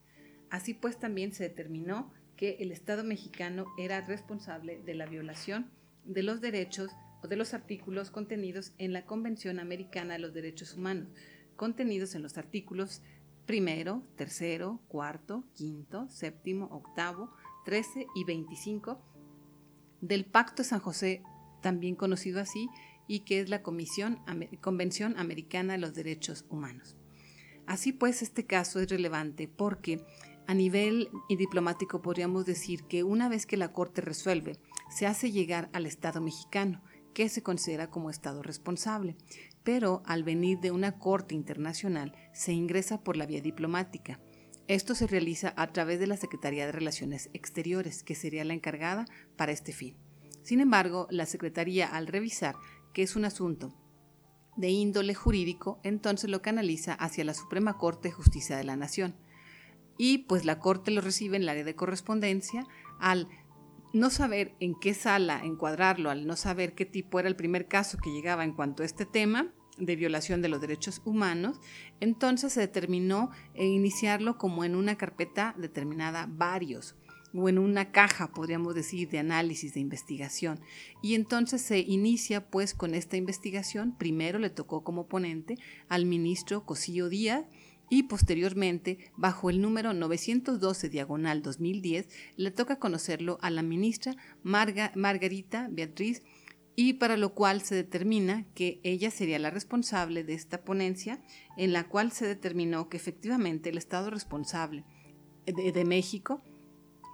Así 0.50 0.74
pues 0.74 0.98
también 0.98 1.32
se 1.32 1.44
determinó 1.44 2.12
que 2.36 2.56
el 2.60 2.72
Estado 2.72 3.04
mexicano 3.04 3.66
era 3.78 4.00
responsable 4.00 4.80
de 4.84 4.94
la 4.94 5.06
violación 5.06 5.70
de 6.04 6.22
los 6.22 6.40
derechos 6.40 6.90
o 7.22 7.28
de 7.28 7.36
los 7.36 7.54
artículos 7.54 8.10
contenidos 8.10 8.72
en 8.78 8.92
la 8.92 9.04
Convención 9.04 9.60
Americana 9.60 10.14
de 10.14 10.20
los 10.20 10.32
Derechos 10.32 10.74
Humanos, 10.74 11.08
contenidos 11.56 12.14
en 12.14 12.22
los 12.22 12.38
artículos 12.38 13.02
primero, 13.46 14.02
tercero, 14.16 14.80
cuarto, 14.88 15.44
quinto, 15.54 16.08
séptimo, 16.08 16.66
octavo, 16.66 17.30
trece 17.64 18.06
y 18.14 18.24
veinticinco 18.24 19.02
del 20.00 20.24
Pacto 20.24 20.62
de 20.62 20.68
San 20.68 20.80
José, 20.80 21.22
también 21.60 21.94
conocido 21.94 22.40
así, 22.40 22.68
y 23.10 23.20
que 23.20 23.40
es 23.40 23.48
la 23.48 23.60
Comisión, 23.60 24.20
Convención 24.60 25.18
Americana 25.18 25.72
de 25.72 25.80
los 25.80 25.94
Derechos 25.94 26.44
Humanos. 26.48 26.96
Así 27.66 27.92
pues, 27.92 28.22
este 28.22 28.46
caso 28.46 28.78
es 28.78 28.88
relevante 28.88 29.48
porque 29.48 30.00
a 30.46 30.54
nivel 30.54 31.10
diplomático 31.28 32.02
podríamos 32.02 32.46
decir 32.46 32.84
que 32.84 33.02
una 33.02 33.28
vez 33.28 33.46
que 33.46 33.56
la 33.56 33.72
Corte 33.72 34.00
resuelve, 34.00 34.60
se 34.90 35.08
hace 35.08 35.32
llegar 35.32 35.70
al 35.72 35.86
Estado 35.86 36.20
mexicano, 36.20 36.84
que 37.12 37.28
se 37.28 37.42
considera 37.42 37.90
como 37.90 38.10
Estado 38.10 38.44
responsable, 38.44 39.16
pero 39.64 40.04
al 40.06 40.22
venir 40.22 40.60
de 40.60 40.70
una 40.70 41.00
Corte 41.00 41.34
internacional 41.34 42.14
se 42.32 42.52
ingresa 42.52 43.02
por 43.02 43.16
la 43.16 43.26
vía 43.26 43.40
diplomática. 43.40 44.20
Esto 44.68 44.94
se 44.94 45.08
realiza 45.08 45.52
a 45.56 45.72
través 45.72 45.98
de 45.98 46.06
la 46.06 46.16
Secretaría 46.16 46.64
de 46.64 46.70
Relaciones 46.70 47.28
Exteriores, 47.32 48.04
que 48.04 48.14
sería 48.14 48.44
la 48.44 48.54
encargada 48.54 49.06
para 49.36 49.50
este 49.50 49.72
fin. 49.72 49.96
Sin 50.42 50.60
embargo, 50.60 51.06
la 51.10 51.26
Secretaría, 51.26 51.86
al 51.86 52.06
revisar 52.06 52.54
que 52.92 53.02
es 53.02 53.16
un 53.16 53.24
asunto 53.24 53.74
de 54.56 54.68
índole 54.68 55.14
jurídico, 55.14 55.80
entonces 55.82 56.30
lo 56.30 56.42
canaliza 56.42 56.94
hacia 56.94 57.24
la 57.24 57.34
Suprema 57.34 57.78
Corte 57.78 58.08
de 58.08 58.14
Justicia 58.14 58.56
de 58.56 58.64
la 58.64 58.76
Nación. 58.76 59.14
Y 59.96 60.18
pues 60.18 60.44
la 60.44 60.58
Corte 60.58 60.90
lo 60.90 61.00
recibe 61.00 61.36
en 61.36 61.42
el 61.42 61.48
área 61.48 61.64
de 61.64 61.76
correspondencia 61.76 62.66
al 62.98 63.28
no 63.92 64.10
saber 64.10 64.54
en 64.60 64.74
qué 64.78 64.94
sala 64.94 65.40
encuadrarlo, 65.44 66.10
al 66.10 66.26
no 66.26 66.36
saber 66.36 66.74
qué 66.74 66.86
tipo 66.86 67.18
era 67.18 67.28
el 67.28 67.36
primer 67.36 67.68
caso 67.68 67.98
que 67.98 68.10
llegaba 68.10 68.44
en 68.44 68.52
cuanto 68.52 68.82
a 68.82 68.86
este 68.86 69.06
tema 69.06 69.52
de 69.78 69.96
violación 69.96 70.42
de 70.42 70.48
los 70.48 70.60
derechos 70.60 71.00
humanos, 71.04 71.60
entonces 72.00 72.52
se 72.52 72.60
determinó 72.60 73.30
eh, 73.54 73.66
iniciarlo 73.66 74.36
como 74.36 74.64
en 74.64 74.76
una 74.76 74.96
carpeta 74.96 75.54
determinada 75.56 76.26
varios 76.28 76.96
o 77.34 77.48
en 77.48 77.58
una 77.58 77.92
caja, 77.92 78.32
podríamos 78.32 78.74
decir, 78.74 79.08
de 79.08 79.18
análisis, 79.18 79.74
de 79.74 79.80
investigación. 79.80 80.60
Y 81.02 81.14
entonces 81.14 81.62
se 81.62 81.78
inicia 81.78 82.50
pues 82.50 82.74
con 82.74 82.94
esta 82.94 83.16
investigación. 83.16 83.94
Primero 83.96 84.38
le 84.38 84.50
tocó 84.50 84.82
como 84.82 85.06
ponente 85.06 85.56
al 85.88 86.06
ministro 86.06 86.64
Cosío 86.64 87.08
Díaz 87.08 87.44
y 87.88 88.04
posteriormente, 88.04 88.98
bajo 89.16 89.50
el 89.50 89.60
número 89.60 89.92
912 89.92 90.88
diagonal 90.88 91.42
2010, 91.42 92.08
le 92.36 92.50
toca 92.52 92.78
conocerlo 92.78 93.38
a 93.42 93.50
la 93.50 93.62
ministra 93.62 94.14
Margarita 94.44 95.68
Beatriz 95.70 96.22
y 96.76 96.94
para 96.94 97.16
lo 97.16 97.34
cual 97.34 97.62
se 97.62 97.74
determina 97.74 98.46
que 98.54 98.80
ella 98.84 99.10
sería 99.10 99.40
la 99.40 99.50
responsable 99.50 100.22
de 100.22 100.34
esta 100.34 100.62
ponencia, 100.62 101.20
en 101.56 101.72
la 101.72 101.88
cual 101.88 102.12
se 102.12 102.26
determinó 102.26 102.88
que 102.88 102.96
efectivamente 102.96 103.70
el 103.70 103.76
Estado 103.76 104.08
responsable 104.08 104.84
de 105.46 105.84
México 105.84 106.42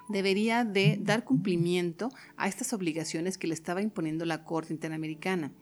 debería 0.08 0.64
de 0.64 0.98
dar 1.00 1.24
cumplimiento 1.24 2.10
a 2.36 2.48
estas 2.48 2.72
obligaciones 2.72 3.38
que 3.38 3.46
le 3.46 3.54
estaba 3.54 3.82
imponiendo 3.82 4.24
la 4.24 4.44
Corte 4.44 4.72
Interamericana. 4.72 5.52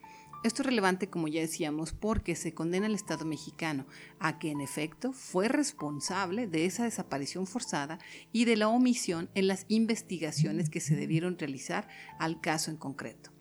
Esto 0.43 0.61
es 0.61 0.67
relevante, 0.67 1.09
como 1.09 1.27
ya 1.27 1.41
decíamos, 1.41 1.91
porque 1.91 2.35
se 2.35 2.53
condena 2.53 2.85
al 2.85 2.93
Estado 2.93 3.25
mexicano 3.25 3.87
a 4.19 4.37
que 4.37 4.51
en 4.51 4.61
efecto 4.61 5.11
fue 5.11 5.47
responsable 5.47 6.45
de 6.45 6.65
esa 6.65 6.83
desaparición 6.83 7.47
forzada 7.47 7.97
y 8.31 8.45
de 8.45 8.55
la 8.55 8.67
omisión 8.67 9.29
en 9.33 9.47
las 9.47 9.65
investigaciones 9.69 10.69
que 10.69 10.81
se 10.81 10.95
debieron 10.95 11.39
realizar 11.39 11.87
al 12.19 12.41
caso 12.41 12.69
en 12.69 12.77
concreto, 12.77 13.31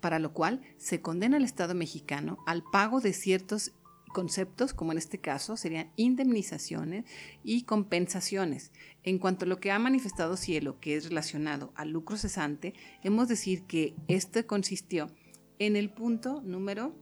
para 0.00 0.18
lo 0.18 0.32
cual 0.32 0.62
se 0.78 1.02
condena 1.02 1.36
al 1.36 1.44
Estado 1.44 1.74
mexicano 1.74 2.38
al 2.46 2.62
pago 2.62 3.02
de 3.02 3.12
ciertos 3.12 3.72
conceptos, 4.14 4.72
como 4.72 4.92
en 4.92 4.98
este 4.98 5.18
caso, 5.18 5.58
serían 5.58 5.90
indemnizaciones 5.96 7.04
y 7.42 7.64
compensaciones. 7.64 8.72
En 9.02 9.18
cuanto 9.18 9.44
a 9.44 9.48
lo 9.48 9.60
que 9.60 9.70
ha 9.70 9.78
manifestado 9.78 10.38
Cielo, 10.38 10.80
que 10.80 10.96
es 10.96 11.10
relacionado 11.10 11.74
al 11.74 11.90
lucro 11.90 12.16
cesante, 12.16 12.72
hemos 13.02 13.28
de 13.28 13.34
decir 13.34 13.64
que 13.64 13.94
este 14.08 14.46
consistió 14.46 15.10
en 15.58 15.76
el 15.76 15.90
punto 15.90 16.40
número 16.40 16.94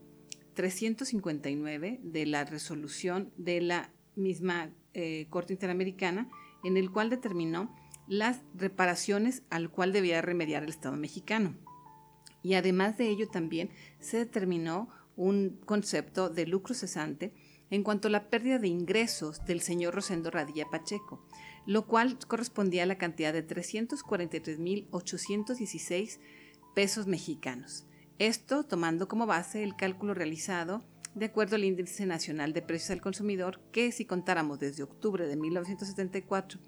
359 0.55 2.01
de 2.03 2.25
la 2.25 2.43
resolución 2.43 3.31
de 3.37 3.61
la 3.61 3.93
misma 4.15 4.71
eh, 4.93 5.27
Corte 5.29 5.53
Interamericana, 5.53 6.29
en 6.63 6.75
el 6.75 6.91
cual 6.91 7.09
determinó 7.09 7.73
las 8.07 8.41
reparaciones 8.53 9.43
al 9.49 9.69
cual 9.69 9.93
debía 9.93 10.21
remediar 10.21 10.63
el 10.63 10.69
Estado 10.69 10.97
mexicano. 10.97 11.55
Y 12.41 12.55
además 12.55 12.97
de 12.97 13.07
ello 13.07 13.29
también 13.29 13.69
se 13.99 14.17
determinó 14.17 14.89
un 15.15 15.59
concepto 15.65 16.29
de 16.29 16.47
lucro 16.47 16.73
cesante 16.73 17.31
en 17.69 17.83
cuanto 17.83 18.07
a 18.07 18.11
la 18.11 18.29
pérdida 18.29 18.57
de 18.59 18.67
ingresos 18.67 19.45
del 19.45 19.61
señor 19.61 19.95
Rosendo 19.95 20.29
Radilla 20.31 20.69
Pacheco, 20.69 21.25
lo 21.65 21.87
cual 21.87 22.19
correspondía 22.27 22.83
a 22.83 22.87
la 22.87 22.97
cantidad 22.97 23.31
de 23.33 23.47
343.816 23.47 26.19
pesos 26.75 27.07
mexicanos. 27.07 27.85
Esto 28.19 28.63
tomando 28.63 29.07
como 29.07 29.25
base 29.25 29.63
el 29.63 29.75
cálculo 29.75 30.13
realizado 30.13 30.83
de 31.15 31.25
acuerdo 31.25 31.55
al 31.55 31.63
Índice 31.63 32.05
Nacional 32.05 32.53
de 32.53 32.61
Precios 32.61 32.91
al 32.91 33.01
Consumidor, 33.01 33.59
que 33.71 33.91
si 33.91 34.05
contáramos 34.05 34.59
desde 34.59 34.83
octubre 34.83 35.25
de 35.27 35.35
1974 35.35 36.59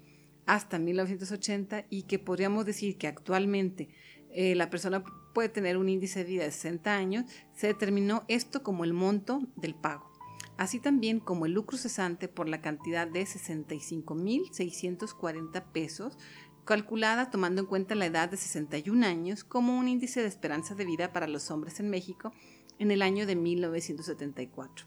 hasta 0.46 0.78
1980 0.78 1.86
y 1.90 2.02
que 2.02 2.18
podríamos 2.18 2.64
decir 2.64 2.98
que 2.98 3.08
actualmente 3.08 3.88
eh, 4.30 4.54
la 4.54 4.70
persona 4.70 5.02
puede 5.36 5.48
tener 5.50 5.76
un 5.76 5.90
índice 5.90 6.20
de 6.20 6.30
vida 6.30 6.44
de 6.44 6.50
60 6.50 6.96
años, 6.96 7.26
se 7.54 7.66
determinó 7.66 8.24
esto 8.26 8.62
como 8.62 8.84
el 8.84 8.94
monto 8.94 9.42
del 9.54 9.74
pago, 9.74 10.10
así 10.56 10.80
también 10.80 11.20
como 11.20 11.44
el 11.44 11.52
lucro 11.52 11.76
cesante 11.76 12.26
por 12.26 12.48
la 12.48 12.62
cantidad 12.62 13.06
de 13.06 13.24
65.640 13.24 15.62
pesos, 15.72 16.16
calculada 16.64 17.30
tomando 17.30 17.60
en 17.60 17.66
cuenta 17.66 17.94
la 17.94 18.06
edad 18.06 18.30
de 18.30 18.38
61 18.38 19.04
años 19.04 19.44
como 19.44 19.78
un 19.78 19.88
índice 19.88 20.22
de 20.22 20.28
esperanza 20.28 20.74
de 20.74 20.86
vida 20.86 21.12
para 21.12 21.28
los 21.28 21.50
hombres 21.50 21.80
en 21.80 21.90
México 21.90 22.32
en 22.78 22.90
el 22.90 23.02
año 23.02 23.26
de 23.26 23.36
1974. 23.36 24.86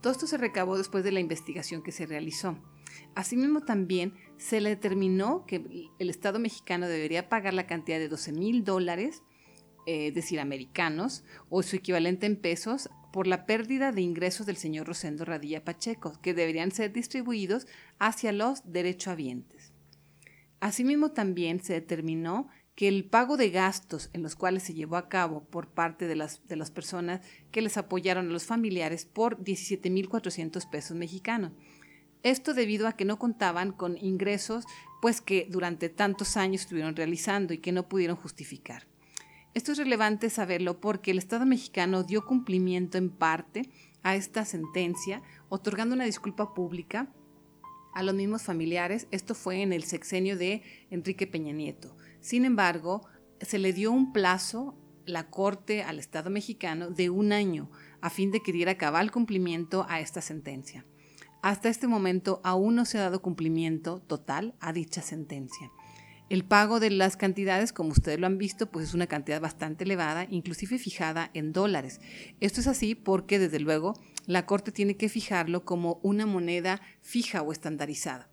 Todo 0.00 0.12
esto 0.12 0.26
se 0.26 0.36
recabó 0.36 0.78
después 0.78 1.04
de 1.04 1.12
la 1.12 1.20
investigación 1.20 1.82
que 1.82 1.92
se 1.92 2.06
realizó. 2.06 2.58
Asimismo, 3.14 3.60
también 3.60 4.14
se 4.36 4.60
le 4.60 4.70
determinó 4.70 5.44
que 5.46 5.90
el 5.98 6.10
Estado 6.10 6.38
mexicano 6.38 6.88
debería 6.88 7.28
pagar 7.28 7.54
la 7.54 7.66
cantidad 7.66 7.98
de 7.98 8.08
12 8.08 8.32
mil 8.32 8.64
dólares, 8.64 9.22
eh, 9.88 10.08
es 10.08 10.14
decir, 10.14 10.38
americanos, 10.38 11.24
o 11.48 11.62
su 11.62 11.76
equivalente 11.76 12.26
en 12.26 12.36
pesos, 12.36 12.90
por 13.12 13.26
la 13.26 13.46
pérdida 13.46 13.90
de 13.90 14.02
ingresos 14.02 14.44
del 14.44 14.58
señor 14.58 14.86
Rosendo 14.86 15.24
Radilla 15.24 15.64
Pacheco, 15.64 16.12
que 16.20 16.34
deberían 16.34 16.72
ser 16.72 16.92
distribuidos 16.92 17.66
hacia 17.98 18.32
los 18.32 18.60
derechohabientes. 18.70 19.72
Asimismo, 20.60 21.12
también 21.12 21.62
se 21.62 21.72
determinó 21.72 22.48
que 22.74 22.86
el 22.86 23.06
pago 23.06 23.38
de 23.38 23.48
gastos 23.48 24.10
en 24.12 24.22
los 24.22 24.36
cuales 24.36 24.62
se 24.62 24.74
llevó 24.74 24.96
a 24.96 25.08
cabo 25.08 25.44
por 25.44 25.68
parte 25.68 26.06
de 26.06 26.16
las, 26.16 26.46
de 26.46 26.56
las 26.56 26.70
personas 26.70 27.22
que 27.50 27.62
les 27.62 27.78
apoyaron 27.78 28.28
a 28.28 28.32
los 28.32 28.44
familiares 28.44 29.06
por 29.06 29.42
17.400 29.42 30.68
pesos 30.68 30.96
mexicanos 30.96 31.52
esto 32.22 32.52
debido 32.54 32.88
a 32.88 32.94
que 32.94 33.04
no 33.04 33.18
contaban 33.18 33.72
con 33.72 33.96
ingresos 33.96 34.64
pues 35.00 35.20
que 35.20 35.46
durante 35.48 35.88
tantos 35.88 36.36
años 36.36 36.62
estuvieron 36.62 36.96
realizando 36.96 37.54
y 37.54 37.58
que 37.58 37.70
no 37.70 37.88
pudieron 37.88 38.16
justificar. 38.16 38.86
Esto 39.58 39.72
es 39.72 39.78
relevante 39.78 40.30
saberlo 40.30 40.80
porque 40.80 41.10
el 41.10 41.18
Estado 41.18 41.44
mexicano 41.44 42.04
dio 42.04 42.24
cumplimiento 42.24 42.96
en 42.96 43.10
parte 43.10 43.68
a 44.04 44.14
esta 44.14 44.44
sentencia, 44.44 45.20
otorgando 45.48 45.96
una 45.96 46.04
disculpa 46.04 46.54
pública 46.54 47.12
a 47.92 48.04
los 48.04 48.14
mismos 48.14 48.42
familiares. 48.42 49.08
Esto 49.10 49.34
fue 49.34 49.62
en 49.62 49.72
el 49.72 49.82
sexenio 49.82 50.38
de 50.38 50.62
Enrique 50.90 51.26
Peña 51.26 51.52
Nieto. 51.52 51.96
Sin 52.20 52.44
embargo, 52.44 53.08
se 53.40 53.58
le 53.58 53.72
dio 53.72 53.90
un 53.90 54.12
plazo 54.12 54.76
la 55.06 55.28
Corte 55.28 55.82
al 55.82 55.98
Estado 55.98 56.30
mexicano 56.30 56.90
de 56.92 57.10
un 57.10 57.32
año 57.32 57.68
a 58.00 58.10
fin 58.10 58.30
de 58.30 58.38
que 58.44 58.52
diera 58.52 58.78
cabal 58.78 59.10
cumplimiento 59.10 59.86
a 59.88 59.98
esta 59.98 60.20
sentencia. 60.20 60.86
Hasta 61.42 61.68
este 61.68 61.88
momento 61.88 62.40
aún 62.44 62.76
no 62.76 62.84
se 62.84 62.98
ha 62.98 63.00
dado 63.00 63.22
cumplimiento 63.22 63.98
total 64.06 64.54
a 64.60 64.72
dicha 64.72 65.02
sentencia. 65.02 65.72
El 66.30 66.44
pago 66.44 66.78
de 66.78 66.90
las 66.90 67.16
cantidades, 67.16 67.72
como 67.72 67.90
ustedes 67.90 68.20
lo 68.20 68.26
han 68.26 68.36
visto, 68.36 68.70
pues 68.70 68.88
es 68.88 68.94
una 68.94 69.06
cantidad 69.06 69.40
bastante 69.40 69.84
elevada, 69.84 70.26
inclusive 70.28 70.78
fijada 70.78 71.30
en 71.32 71.54
dólares. 71.54 72.02
Esto 72.40 72.60
es 72.60 72.66
así 72.66 72.94
porque, 72.94 73.38
desde 73.38 73.60
luego, 73.60 73.94
la 74.26 74.44
Corte 74.44 74.70
tiene 74.70 74.98
que 74.98 75.08
fijarlo 75.08 75.64
como 75.64 76.00
una 76.02 76.26
moneda 76.26 76.82
fija 77.00 77.40
o 77.40 77.50
estandarizada. 77.50 78.28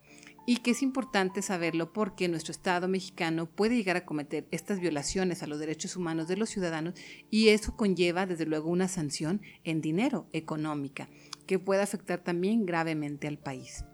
Y 0.46 0.58
que 0.58 0.72
es 0.72 0.82
importante 0.82 1.40
saberlo 1.40 1.94
porque 1.94 2.28
nuestro 2.28 2.52
Estado 2.52 2.86
mexicano 2.86 3.46
puede 3.46 3.76
llegar 3.76 3.96
a 3.96 4.04
cometer 4.04 4.46
estas 4.50 4.78
violaciones 4.78 5.42
a 5.42 5.46
los 5.46 5.58
derechos 5.58 5.96
humanos 5.96 6.28
de 6.28 6.36
los 6.36 6.50
ciudadanos 6.50 6.94
y 7.30 7.48
eso 7.48 7.76
conlleva, 7.76 8.26
desde 8.26 8.44
luego, 8.44 8.70
una 8.70 8.88
sanción 8.88 9.40
en 9.64 9.80
dinero 9.80 10.28
económica 10.34 11.08
que 11.46 11.58
pueda 11.58 11.82
afectar 11.82 12.22
también 12.22 12.66
gravemente 12.66 13.26
al 13.26 13.38
país. 13.38 13.84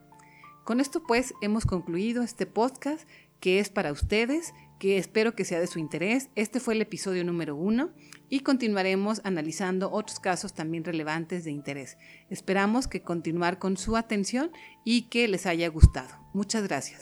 Con 0.65 0.79
esto 0.81 1.03
pues 1.03 1.35
hemos 1.43 1.67
concluido 1.67 2.23
este 2.23 2.47
podcast 2.47 3.09
que 3.43 3.59
es 3.59 3.71
para 3.71 3.91
ustedes, 3.91 4.55
que 4.79 4.99
espero 4.99 5.35
que 5.35 5.45
sea 5.45 5.59
de 5.59 5.67
su 5.67 5.81
interés. 5.81 6.31
Este 6.37 6.61
fue 6.61 6.75
el 6.75 6.81
episodio 6.81 7.25
número 7.25 7.57
uno 7.57 7.91
y 8.31 8.41
continuaremos 8.41 9.21
analizando 9.25 9.91
otros 9.91 10.21
casos 10.21 10.55
también 10.55 10.85
relevantes 10.85 11.45
de 11.45 11.51
interés. 11.51 11.99
Esperamos 12.31 12.87
que 12.87 13.03
continuar 13.03 13.59
con 13.59 13.77
su 13.77 13.97
atención 13.97 14.53
y 14.85 15.09
que 15.09 15.27
les 15.27 15.47
haya 15.47 15.69
gustado. 15.69 16.09
Muchas 16.33 16.63
gracias. 16.63 17.01